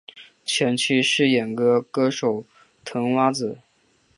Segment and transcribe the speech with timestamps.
[0.43, 2.43] 前妻是演歌歌手
[2.83, 3.59] 藤圭子。